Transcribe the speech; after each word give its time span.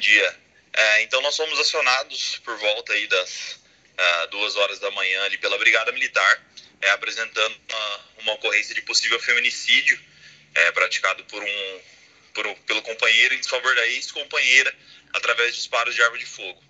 dia. 0.00 0.36
É, 0.72 1.02
então 1.02 1.20
nós 1.20 1.36
fomos 1.36 1.58
acionados 1.58 2.38
por 2.44 2.56
volta 2.58 2.92
aí 2.92 3.06
das 3.06 3.60
uh, 4.00 4.26
duas 4.30 4.56
horas 4.56 4.78
da 4.78 4.90
manhã 4.90 5.22
ali 5.24 5.38
pela 5.38 5.58
Brigada 5.58 5.92
Militar, 5.92 6.42
é, 6.80 6.90
apresentando 6.90 7.60
uma, 7.68 8.00
uma, 8.18 8.32
ocorrência 8.32 8.74
de 8.74 8.82
possível 8.82 9.20
feminicídio 9.20 10.00
é, 10.54 10.72
praticado 10.72 11.24
por 11.24 11.42
um, 11.42 11.80
por 12.32 12.46
um, 12.46 12.54
pelo 12.62 12.82
companheiro 12.82 13.34
em 13.34 13.38
desfavor 13.38 13.74
da 13.74 13.86
ex-companheira 13.88 14.74
através 15.12 15.50
de 15.50 15.58
disparos 15.58 15.94
de 15.94 16.02
arma 16.02 16.18
de 16.18 16.26
fogo. 16.26 16.62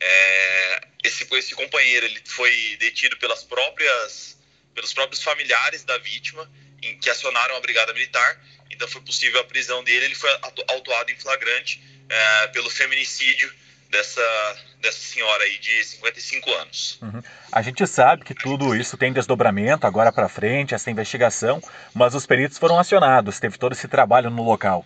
É, 0.00 0.80
esse, 1.04 1.26
esse 1.34 1.54
companheiro 1.54 2.06
ele 2.06 2.20
foi 2.26 2.76
detido 2.80 3.16
pelas 3.18 3.44
próprias, 3.44 4.36
pelos 4.74 4.92
próprios 4.92 5.22
familiares 5.22 5.84
da 5.84 5.96
vítima, 5.98 6.50
em, 6.82 6.98
que 6.98 7.08
acionaram 7.08 7.54
a 7.56 7.60
Brigada 7.60 7.92
Militar, 7.92 8.44
então 8.70 8.88
foi 8.88 9.02
possível 9.02 9.40
a 9.40 9.44
prisão 9.44 9.84
dele, 9.84 10.06
ele 10.06 10.14
foi 10.14 10.30
autuado 10.68 11.12
em 11.12 11.16
flagrante 11.20 11.80
é, 12.12 12.48
pelo 12.48 12.68
feminicídio 12.68 13.50
dessa, 13.88 14.56
dessa 14.80 14.98
senhora 14.98 15.44
aí 15.44 15.58
de 15.58 15.84
55 15.84 16.52
anos. 16.52 16.98
Uhum. 17.00 17.22
A 17.50 17.62
gente 17.62 17.86
sabe 17.86 18.24
que 18.24 18.34
tudo 18.34 18.74
isso 18.76 18.96
tem 18.96 19.12
desdobramento 19.12 19.86
agora 19.86 20.12
para 20.12 20.28
frente, 20.28 20.74
essa 20.74 20.90
investigação, 20.90 21.62
mas 21.94 22.14
os 22.14 22.26
peritos 22.26 22.58
foram 22.58 22.78
acionados, 22.78 23.40
teve 23.40 23.56
todo 23.56 23.72
esse 23.72 23.88
trabalho 23.88 24.30
no 24.30 24.42
local. 24.42 24.84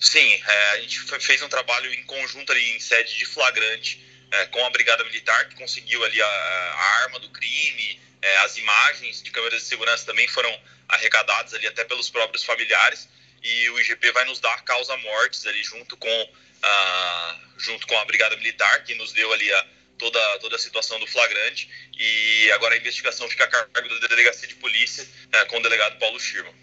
Sim, 0.00 0.42
é, 0.46 0.70
a 0.72 0.80
gente 0.80 0.98
fez 1.20 1.42
um 1.42 1.48
trabalho 1.48 1.92
em 1.92 2.02
conjunto 2.04 2.52
ali 2.52 2.76
em 2.76 2.80
sede 2.80 3.18
de 3.18 3.26
flagrante 3.26 4.02
é, 4.30 4.46
com 4.46 4.64
a 4.64 4.70
Brigada 4.70 5.04
Militar, 5.04 5.46
que 5.48 5.56
conseguiu 5.56 6.02
ali 6.04 6.22
a, 6.22 6.26
a 6.26 7.02
arma 7.02 7.18
do 7.18 7.28
crime, 7.28 8.00
é, 8.22 8.36
as 8.38 8.56
imagens 8.56 9.22
de 9.22 9.30
câmeras 9.30 9.62
de 9.62 9.68
segurança 9.68 10.06
também 10.06 10.26
foram 10.28 10.58
arrecadadas 10.88 11.52
ali 11.52 11.66
até 11.66 11.84
pelos 11.84 12.08
próprios 12.08 12.44
familiares 12.44 13.08
e 13.42 13.70
o 13.70 13.80
IGP 13.80 14.12
vai 14.12 14.24
nos 14.24 14.40
dar 14.40 14.62
causa-mortes 14.64 15.46
ali 15.46 15.62
junto 15.62 15.96
com, 15.96 16.28
a, 16.62 17.36
junto 17.58 17.86
com 17.86 17.98
a 17.98 18.04
Brigada 18.04 18.36
Militar, 18.36 18.84
que 18.84 18.94
nos 18.94 19.12
deu 19.12 19.32
ali 19.32 19.52
a, 19.52 19.66
toda, 19.98 20.38
toda 20.40 20.56
a 20.56 20.58
situação 20.58 20.98
do 20.98 21.06
flagrante 21.06 21.68
e 21.98 22.50
agora 22.52 22.74
a 22.74 22.78
investigação 22.78 23.28
fica 23.28 23.44
a 23.44 23.48
cargo 23.48 24.00
da 24.00 24.08
Delegacia 24.08 24.48
de 24.48 24.54
Polícia 24.56 25.06
é, 25.32 25.44
com 25.44 25.58
o 25.58 25.62
delegado 25.62 25.98
Paulo 25.98 26.18
Schirman. 26.18 26.54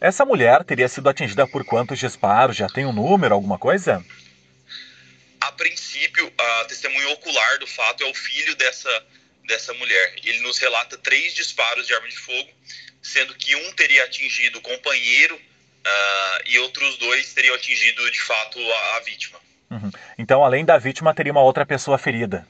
Essa 0.00 0.24
mulher 0.24 0.64
teria 0.64 0.88
sido 0.88 1.08
atingida 1.08 1.46
por 1.46 1.64
quantos 1.64 1.98
disparos? 1.98 2.56
Já 2.56 2.68
tem 2.68 2.84
um 2.84 2.92
número, 2.92 3.34
alguma 3.34 3.56
coisa? 3.56 4.04
A 5.40 5.52
princípio, 5.52 6.32
a 6.36 6.64
testemunha 6.64 7.08
ocular 7.10 7.58
do 7.60 7.68
fato 7.68 8.02
é 8.02 8.06
o 8.10 8.14
filho 8.14 8.56
dessa, 8.56 9.06
dessa 9.46 9.72
mulher. 9.74 10.16
Ele 10.24 10.40
nos 10.40 10.58
relata 10.58 10.98
três 10.98 11.34
disparos 11.34 11.86
de 11.86 11.94
arma 11.94 12.08
de 12.08 12.16
fogo, 12.16 12.50
sendo 13.00 13.32
que 13.34 13.54
um 13.54 13.72
teria 13.74 14.04
atingido 14.04 14.58
o 14.58 14.62
companheiro 14.62 15.40
uh, 15.86 16.42
e 16.46 16.58
outros 16.60 16.96
dois 16.98 17.32
teriam 17.32 17.54
atingido 17.54 18.10
de 18.10 18.20
fato 18.20 18.58
a, 18.58 18.96
a 18.96 19.00
vítima. 19.00 19.38
Uhum. 19.70 19.90
Então, 20.18 20.44
além 20.44 20.64
da 20.64 20.78
vítima, 20.78 21.14
teria 21.14 21.32
uma 21.32 21.42
outra 21.42 21.64
pessoa 21.64 21.98
ferida? 21.98 22.46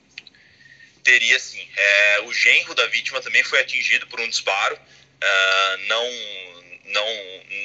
Teria 1.05 1.38
sim. 1.38 1.66
É, 1.77 2.20
o 2.22 2.33
genro 2.33 2.75
da 2.75 2.86
vítima 2.86 3.20
também 3.20 3.42
foi 3.44 3.60
atingido 3.60 4.06
por 4.06 4.20
um 4.20 4.28
disparo. 4.28 4.77
Uh, 4.77 5.86
não 5.86 6.06
não, 6.84 7.06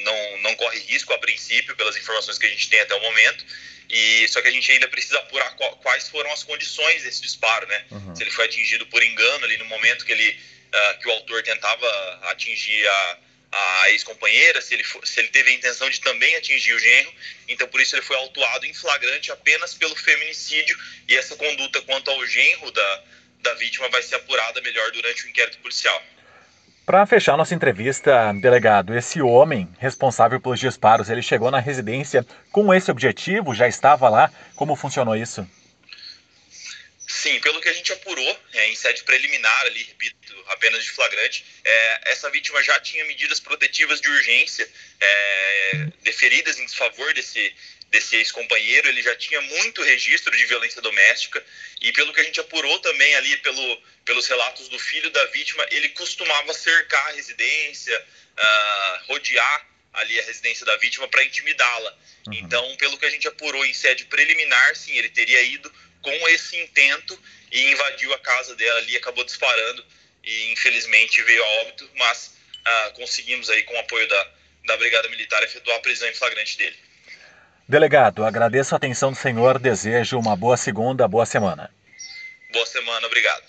não, 0.04 0.38
não 0.42 0.54
corre 0.56 0.78
risco 0.80 1.12
a 1.12 1.18
princípio, 1.18 1.76
pelas 1.76 1.96
informações 1.96 2.38
que 2.38 2.46
a 2.46 2.48
gente 2.48 2.68
tem 2.68 2.80
até 2.80 2.94
o 2.94 3.02
momento. 3.02 3.44
E 3.90 4.28
só 4.28 4.42
que 4.42 4.48
a 4.48 4.50
gente 4.50 4.70
ainda 4.70 4.88
precisa 4.88 5.18
apurar 5.18 5.54
quais 5.82 6.08
foram 6.08 6.30
as 6.32 6.42
condições 6.42 7.02
desse 7.02 7.22
disparo, 7.22 7.66
né? 7.66 7.84
Uhum. 7.90 8.14
Se 8.14 8.22
ele 8.22 8.30
foi 8.30 8.44
atingido 8.44 8.86
por 8.86 9.02
engano 9.02 9.44
ali 9.44 9.56
no 9.56 9.64
momento 9.64 10.04
que 10.04 10.12
ele 10.12 10.30
uh, 10.30 10.98
que 10.98 11.08
o 11.08 11.12
autor 11.12 11.42
tentava 11.42 11.86
atingir 12.24 12.86
a, 12.86 13.18
a 13.50 13.90
ex-companheira, 13.90 14.60
se 14.60 14.74
ele 14.74 14.84
se 15.04 15.20
ele 15.20 15.28
teve 15.28 15.50
a 15.50 15.54
intenção 15.54 15.88
de 15.88 16.00
também 16.00 16.36
atingir 16.36 16.74
o 16.74 16.78
genro, 16.78 17.12
então 17.48 17.66
por 17.68 17.80
isso 17.80 17.94
ele 17.94 18.02
foi 18.02 18.16
autuado 18.16 18.66
em 18.66 18.74
flagrante 18.74 19.32
apenas 19.32 19.74
pelo 19.74 19.96
feminicídio 19.96 20.76
e 21.08 21.16
essa 21.16 21.34
conduta 21.36 21.80
quanto 21.82 22.10
ao 22.10 22.26
genro 22.26 22.70
da 22.70 23.04
da 23.40 23.54
vítima 23.54 23.88
vai 23.88 24.02
ser 24.02 24.16
apurada 24.16 24.60
melhor 24.60 24.90
durante 24.90 25.24
o 25.24 25.28
inquérito 25.28 25.58
policial. 25.58 26.02
Para 26.84 27.04
fechar 27.06 27.36
nossa 27.36 27.54
entrevista, 27.54 28.32
delegado, 28.40 28.96
esse 28.96 29.20
homem 29.20 29.68
responsável 29.78 30.40
pelos 30.40 30.58
disparos, 30.58 31.10
ele 31.10 31.20
chegou 31.20 31.50
na 31.50 31.60
residência 31.60 32.26
com 32.50 32.72
esse 32.72 32.90
objetivo? 32.90 33.54
Já 33.54 33.68
estava 33.68 34.08
lá? 34.08 34.30
Como 34.56 34.74
funcionou 34.74 35.14
isso? 35.14 35.46
Sim, 37.08 37.40
pelo 37.40 37.58
que 37.62 37.70
a 37.70 37.72
gente 37.72 37.90
apurou, 37.90 38.40
é, 38.52 38.68
em 38.68 38.76
sede 38.76 39.02
preliminar 39.02 39.60
ali, 39.62 39.82
repito, 39.82 40.44
apenas 40.48 40.84
de 40.84 40.90
flagrante, 40.90 41.42
é, 41.64 42.00
essa 42.12 42.28
vítima 42.28 42.62
já 42.62 42.78
tinha 42.80 43.02
medidas 43.06 43.40
protetivas 43.40 43.98
de 43.98 44.10
urgência 44.10 44.70
é, 45.00 45.72
deferidas 46.02 46.58
em 46.58 46.66
desfavor 46.66 47.14
desse, 47.14 47.56
desse 47.90 48.14
ex-companheiro, 48.16 48.88
ele 48.88 49.00
já 49.00 49.16
tinha 49.16 49.40
muito 49.40 49.82
registro 49.82 50.36
de 50.36 50.44
violência 50.44 50.82
doméstica 50.82 51.42
e 51.80 51.90
pelo 51.92 52.12
que 52.12 52.20
a 52.20 52.24
gente 52.24 52.40
apurou 52.40 52.78
também 52.80 53.14
ali 53.14 53.38
pelo, 53.38 53.82
pelos 54.04 54.26
relatos 54.26 54.68
do 54.68 54.78
filho 54.78 55.08
da 55.10 55.24
vítima, 55.26 55.66
ele 55.70 55.88
costumava 55.90 56.52
cercar 56.52 57.06
a 57.08 57.12
residência, 57.12 57.98
uh, 58.36 59.06
rodear 59.06 59.66
ali 59.94 60.20
a 60.20 60.24
residência 60.24 60.66
da 60.66 60.76
vítima 60.76 61.08
para 61.08 61.24
intimidá-la. 61.24 61.98
Uhum. 62.26 62.34
Então, 62.34 62.76
pelo 62.76 62.98
que 62.98 63.06
a 63.06 63.10
gente 63.10 63.26
apurou 63.26 63.64
em 63.64 63.72
sede 63.72 64.04
preliminar, 64.04 64.76
sim, 64.76 64.94
ele 64.96 65.08
teria 65.08 65.40
ido 65.40 65.72
com 66.10 66.28
esse 66.28 66.56
intento 66.56 67.18
e 67.50 67.72
invadiu 67.72 68.12
a 68.14 68.18
casa 68.18 68.54
dela 68.56 68.78
ali, 68.78 68.96
acabou 68.96 69.24
disparando 69.24 69.84
e 70.24 70.52
infelizmente 70.52 71.22
veio 71.22 71.42
a 71.42 71.48
óbito, 71.62 71.90
mas 71.96 72.34
uh, 72.66 72.92
conseguimos 72.94 73.48
aí 73.50 73.62
com 73.62 73.74
o 73.74 73.78
apoio 73.78 74.06
da, 74.08 74.30
da 74.66 74.76
Brigada 74.76 75.08
Militar 75.08 75.42
efetuar 75.42 75.76
a 75.76 75.80
prisão 75.80 76.08
em 76.08 76.14
flagrante 76.14 76.56
dele. 76.58 76.76
Delegado, 77.66 78.24
agradeço 78.24 78.74
a 78.74 78.78
atenção 78.78 79.12
do 79.12 79.18
senhor, 79.18 79.58
desejo 79.58 80.18
uma 80.18 80.34
boa 80.34 80.56
segunda, 80.56 81.06
boa 81.06 81.26
semana. 81.26 81.70
Boa 82.52 82.66
semana, 82.66 83.06
obrigado. 83.06 83.44